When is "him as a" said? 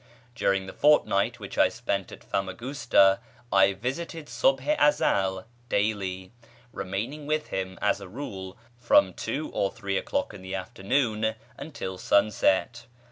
7.49-8.07